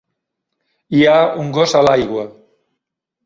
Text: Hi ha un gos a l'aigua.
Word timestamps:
Hi 0.99 1.01
ha 1.09 1.17
un 1.43 1.53
gos 1.57 1.75
a 1.79 1.83
l'aigua. 1.87 2.23